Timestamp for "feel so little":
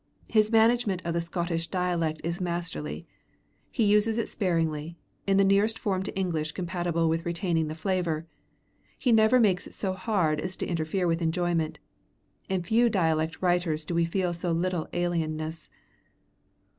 14.05-14.87